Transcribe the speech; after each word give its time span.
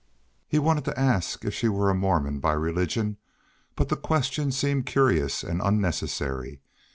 He 0.47 0.57
wanted 0.57 0.83
to 0.85 0.99
ask 0.99 1.45
if 1.45 1.53
she 1.53 1.69
were 1.69 1.91
a 1.91 1.93
Mormon 1.93 2.39
by 2.39 2.53
religion, 2.53 3.17
but 3.75 3.89
the 3.89 3.95
question 3.95 4.51
seemed 4.51 4.87
curious 4.87 5.43
and 5.43 5.61
unnecessary. 5.63 6.59